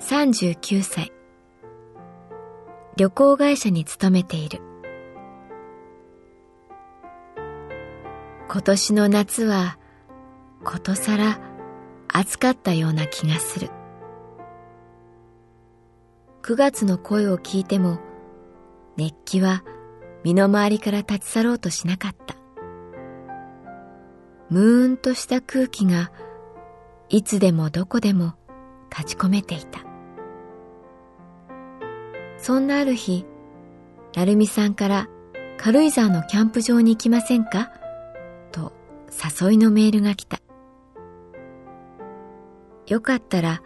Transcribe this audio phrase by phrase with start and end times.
[0.00, 1.12] 39歳。
[2.96, 4.62] 旅行会社に勤めている。
[8.48, 9.78] 今年の夏は
[10.64, 11.38] ことさら
[12.08, 13.68] 暑かったような気がする。
[16.42, 17.98] 9月の声を聞いても
[18.96, 19.62] 熱気は
[20.24, 22.34] 身の回りから立ち去ろうとしなかった。
[24.48, 26.10] ムーンとした空気が
[27.10, 28.32] いつでもどこでも
[28.90, 29.89] 立ち込めていた。
[32.42, 33.26] そんなある日
[34.16, 35.08] 成美さんから
[35.58, 37.70] 軽井沢のキャンプ場に行きませんか？
[38.50, 38.72] と
[39.42, 40.38] 誘いのメールが来た。
[42.86, 43.62] よかったら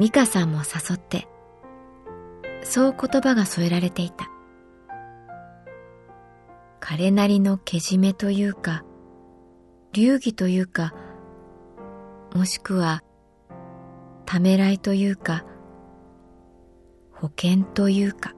[0.00, 1.28] 美香さんも誘って
[2.62, 4.30] そう言葉が添えられていた。
[6.80, 8.84] 彼なりのけじめというか
[9.92, 10.94] 流儀というか
[12.34, 13.02] もしくは
[14.24, 15.44] ためらいというか
[17.20, 18.34] 保険というか。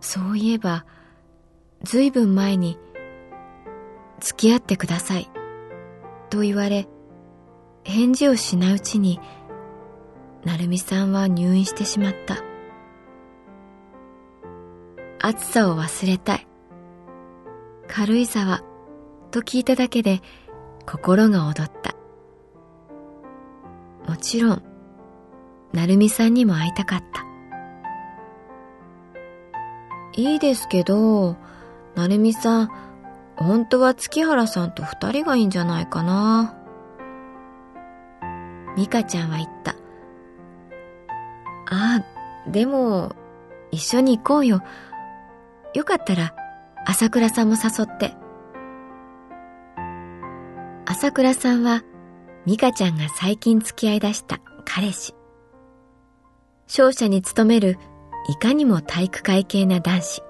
[0.00, 0.84] そういえば
[1.82, 2.78] ずいぶん前に
[4.20, 5.30] 付き合ってください。
[6.30, 6.88] と言われ
[7.84, 9.20] 返事をしないうちに
[10.44, 12.42] 成美さんは入院してしまった。
[15.20, 16.46] 暑さを忘れたい。
[17.88, 18.62] 軽井沢
[19.30, 20.20] と聞いただけで
[20.86, 21.94] 心が躍った。
[24.08, 24.71] もちろん
[25.72, 27.24] 成美さんにも会いたかった。
[30.14, 31.36] いいですけど
[31.94, 32.70] 成美さん
[33.36, 36.54] 本当は月原さんと二人がいいんじゃないかな。
[38.76, 39.72] 美香ちゃんは言った。
[41.70, 43.14] ああでも
[43.70, 44.62] 一緒に行こうよ。
[45.74, 46.34] よかったら
[46.86, 48.14] 朝倉さんも誘って。
[50.84, 51.82] 朝倉さんは
[52.44, 55.14] 美香ちゃんが最近付き合い出した彼氏。
[56.74, 57.76] 商社に勤める
[58.30, 60.22] いかにも体育会系な男子。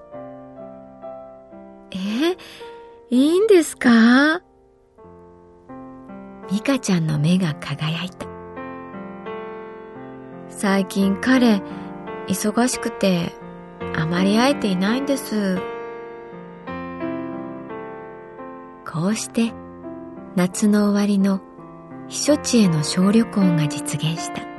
[1.91, 2.35] え
[3.09, 4.41] いいんですか？
[6.51, 8.27] 美香ちゃんの目が輝いた。
[10.49, 11.61] 最近彼
[12.27, 13.31] 忙しくて
[13.95, 15.61] あまり会えていないんです。
[18.85, 19.53] こうして
[20.35, 21.39] 夏の終わりの
[22.09, 24.52] 避暑地への小旅行が実現した。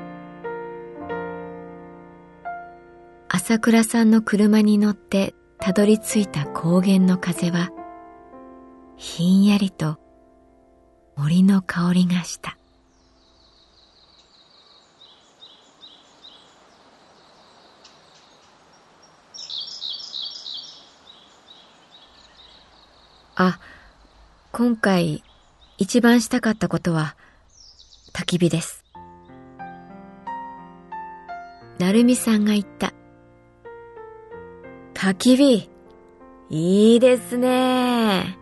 [3.37, 7.71] 朝倉さんの車に乗ってたどり着いた高原の風は
[8.97, 9.99] ひんやりと
[11.17, 12.57] 森の香りがした
[23.35, 23.59] あ
[24.53, 25.25] 今回
[25.77, 27.17] 一番したかったことは
[28.13, 28.85] 焚き火です。
[31.81, 32.95] 成美さんが言った。
[35.05, 35.69] 焚き火
[36.49, 38.39] いいですね。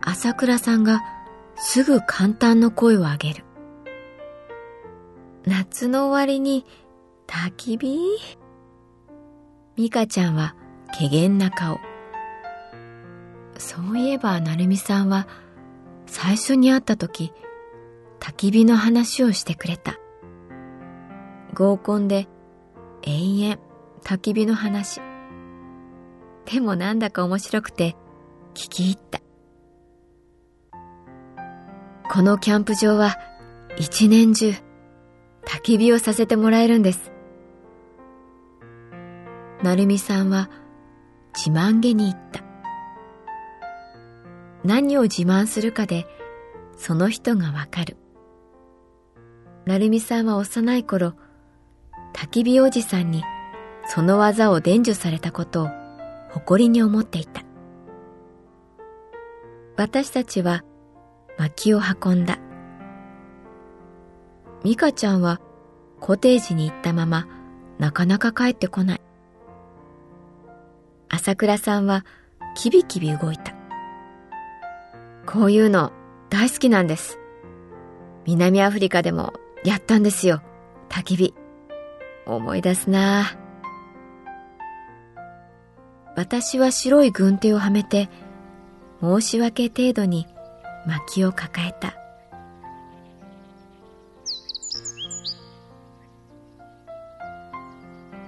[0.00, 1.02] 朝倉さんが
[1.54, 3.44] すぐ簡単の声を上げる。
[5.44, 6.64] 夏の終わりに
[7.26, 7.98] 焚き火？
[9.76, 10.56] 美香ちゃんは
[10.98, 11.78] 怪げな顔。
[13.58, 15.28] そういえば成美さんは
[16.06, 17.34] 最初に会った時
[18.18, 19.98] 焚き火の話をしてくれた
[21.52, 22.28] 合コンで
[23.02, 23.58] 永遠
[24.04, 25.00] 焚き火の話。
[26.44, 27.96] でもなんだか面白くて
[28.54, 29.20] 聞き入った。
[32.10, 33.16] このキャンプ場は
[33.78, 34.50] 一年中
[35.44, 37.12] 焚き火をさせてもらえるんです。
[39.62, 40.50] 成美さんは
[41.34, 42.42] 自慢げに言った。
[44.64, 46.06] 何を自慢するかで
[46.76, 47.96] その人がわかる。
[49.64, 51.14] 成美さんは幼い頃
[52.14, 53.22] 焚き火おじさんに
[53.86, 55.68] その技を伝授されたことを
[56.30, 57.42] 誇りに思っていた。
[59.76, 60.64] 私たちは
[61.38, 62.38] 薪を運んだ。
[64.64, 65.40] 美香ちゃんは
[66.00, 67.26] コテージに行ったまま
[67.78, 69.00] なかなか帰ってこない。
[71.08, 72.04] 朝倉さんは
[72.54, 73.54] キビキビ動いた。
[75.26, 75.92] こういうの
[76.30, 77.18] 大好きなんです。
[78.24, 79.32] 南アフリカでも
[79.64, 80.42] やったんですよ
[80.88, 81.34] 焚き火。
[82.26, 83.41] 思い出すな
[86.14, 88.10] 私は白い軍手をはめて
[89.00, 90.26] 申し訳程度に
[90.86, 91.94] 薪を抱えた。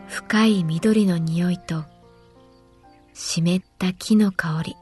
[0.06, 1.84] 深い緑の匂いと
[3.12, 4.76] 湿った木の香り。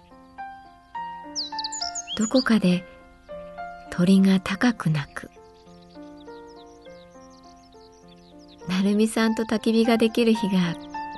[2.16, 2.84] どこかで
[3.90, 5.30] 鳥が高く鳴く。
[8.68, 10.76] 成美さんと焚き火ができる日が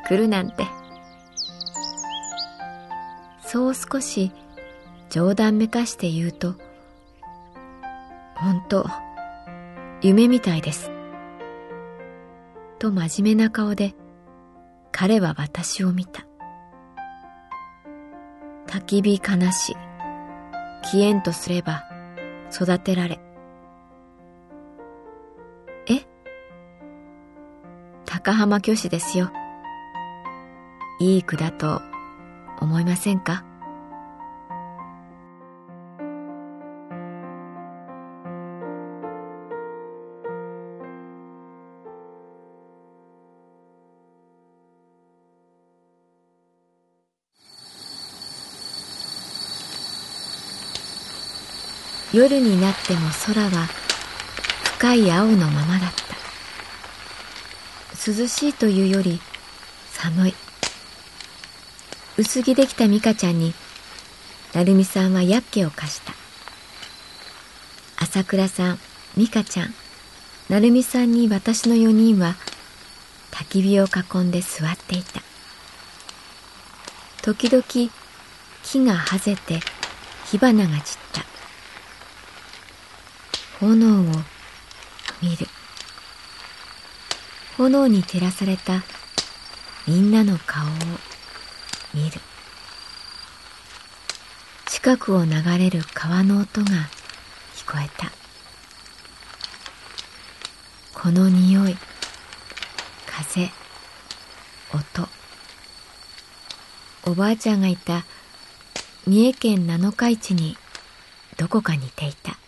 [0.09, 0.84] 来るなんて。
[3.55, 4.33] そう少し
[5.11, 6.57] 冗談めかして言うと
[8.35, 8.85] 本当
[10.03, 10.91] 夢みたいです。
[12.81, 13.95] と真面目な顔で
[14.91, 16.27] 彼は私を見た。
[18.67, 19.77] 焚き火悲し
[20.83, 21.85] 消えんとすれば
[22.53, 23.21] 育てられ。
[25.87, 26.05] え？
[28.05, 29.31] 高浜虚子ですよ。
[30.99, 31.81] いい句だと
[32.61, 33.45] 思いませんか？
[52.13, 53.67] 夜になっても空は
[54.77, 56.05] 深い青のままだった。
[58.07, 59.21] 涼しいというより
[59.91, 60.35] 寒い。
[62.17, 63.55] 薄着できた美香ちゃんに
[64.53, 66.13] 成美さんはやっけを貸した。
[67.97, 68.79] 朝倉さん
[69.17, 69.75] 美香ちゃん。
[70.49, 72.37] 成美さんに私の4人は
[73.33, 75.23] 焚き火を囲んで座っていた。
[77.23, 77.91] 時々木
[78.85, 79.59] がはぜて
[80.27, 81.25] 火花が散った。
[83.59, 84.05] 炎を
[85.21, 85.49] 見る。
[87.57, 88.85] 炎に照らされた
[89.89, 90.71] みんなの顔を。
[91.95, 92.21] 見る。
[94.67, 96.67] 近くを流れる川の音が
[97.55, 98.13] 聞こえた。
[100.93, 101.77] この匂い
[103.07, 103.51] 風
[104.73, 105.09] 音。
[107.07, 108.05] おばあちゃんがいた
[109.07, 110.57] 三重県七日市に
[111.37, 112.39] どこか似ていた。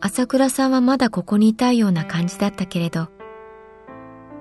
[0.00, 3.08] 朝倉さんはまだここにいたいような感じだったけれど、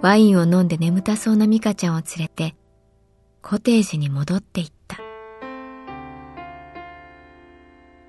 [0.01, 2.55] ワインを飲んで眠たそうな美香ちゃんを連れて、
[3.43, 4.97] コテージに戻っていった。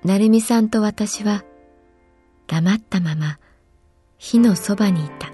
[0.03, 1.43] 成美さんと私は、
[2.47, 3.39] 黙ったまま、
[4.17, 5.31] 火のそばにいた。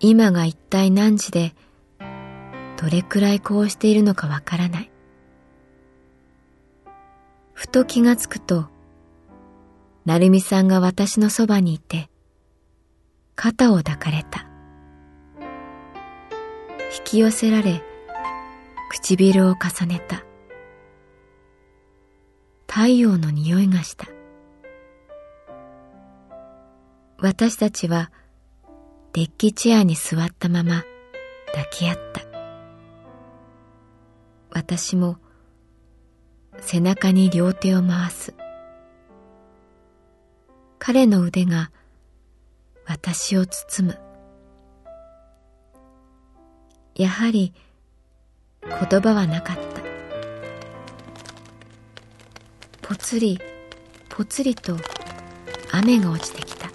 [0.00, 1.54] 今が一体何時で、
[2.80, 4.90] どれくらいこうしているのかわからない。
[7.52, 8.68] ふと気がつくと、
[10.06, 12.08] 成美さんが私のそばにいて、
[13.36, 14.46] 肩を抱かれた。
[16.98, 17.82] 引き寄せられ、
[18.90, 20.24] 唇を重ねた。
[22.66, 24.06] 太陽の匂いがした。
[27.18, 28.10] 私たちは
[29.12, 30.84] デッキチェアに座ったまま
[31.48, 32.22] 抱き合った。
[34.50, 35.18] 私も
[36.60, 38.34] 背中に両手を回す。
[40.78, 41.70] 彼の腕が
[42.86, 43.98] 私を包む。
[46.94, 47.52] やはり
[48.62, 49.62] 言葉はなかった。
[52.82, 53.40] ぽつり
[54.08, 54.76] ぽつりと
[55.72, 56.70] 雨が落ちてきた。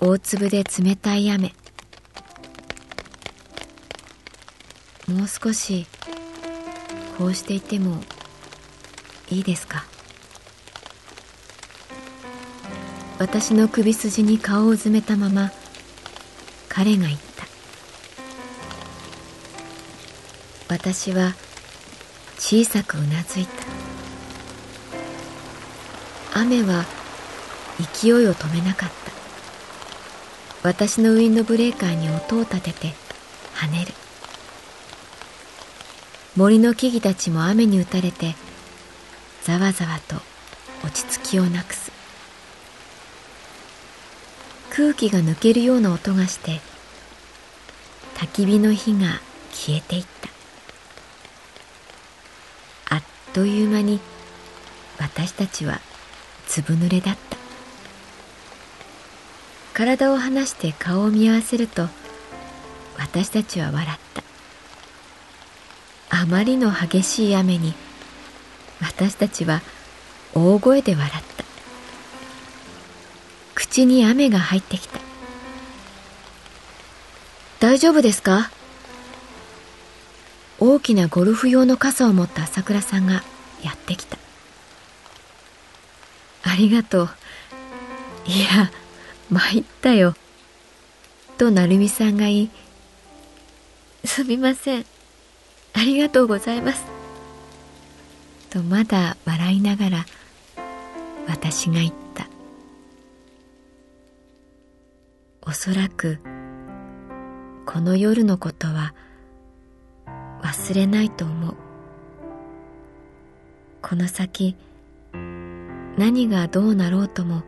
[0.00, 1.54] 大粒で冷たい雨。
[5.08, 5.86] もう少し
[7.16, 8.02] こうしていても
[9.30, 9.84] いいですか？
[13.22, 15.52] 私の首筋に顔をうずめたまま
[16.68, 17.46] 彼が言った。
[20.68, 21.32] 私は
[22.36, 23.52] 小さくうなずいた。
[26.40, 26.84] 雨は
[27.94, 28.94] 勢いを止めなかった。
[30.68, 32.92] 私のウィンドブレーカーに音を立てて
[33.54, 33.92] 跳ねる。
[36.34, 38.34] 森の木々たちも雨に打たれて
[39.44, 40.16] ざわざわと
[40.84, 41.91] 落ち着きをなくす。
[44.74, 46.60] 空気が抜けるような音がして
[48.14, 49.20] 焚き火の火が
[49.52, 50.06] 消えていっ
[52.88, 52.96] た。
[52.96, 53.02] あっ
[53.34, 54.00] という間に
[54.98, 55.78] 私たちは
[56.48, 57.36] ずぶ濡れだった。
[59.74, 61.88] 体を離して顔を見合わせると
[62.98, 63.98] 私たちは笑っ
[66.08, 66.16] た。
[66.22, 67.74] あまりの激しい雨に
[68.80, 69.60] 私たちは
[70.34, 71.31] 大声で笑った。
[73.62, 74.98] 口に雨が入ってきた。
[77.60, 78.50] 大丈夫ですか？
[80.58, 83.22] 大きなゴルフ用の傘を持った朝倉さんが
[83.62, 84.18] やってきた。
[86.42, 87.10] ありがとう。
[88.26, 88.72] いや
[89.30, 90.16] 参ったよ。
[91.38, 92.50] と成美さんが言い
[94.04, 94.86] すみません。
[95.74, 96.82] ありがとうございます。
[98.50, 100.06] とまだ笑いながら
[101.28, 102.26] 私が言った。
[105.44, 106.18] おそらく
[107.66, 108.94] この夜のことは
[110.40, 111.56] 忘れないと思う。
[113.82, 114.56] この先
[115.98, 117.42] 何がどうなろうとも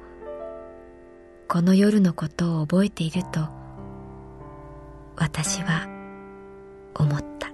[1.47, 3.49] この夜のことを覚えていると
[5.17, 5.87] 私は
[6.97, 7.54] 思った。